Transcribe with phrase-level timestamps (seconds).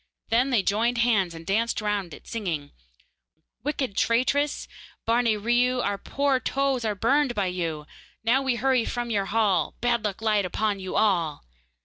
[0.29, 2.71] Then they joined hands and danced round it, singing:
[3.63, 4.67] Wicked traitress,
[5.05, 7.85] Barne Riou, Our poor toes are burned by you;
[8.23, 11.43] Now we hurry from your hall Bad luck light upon you all.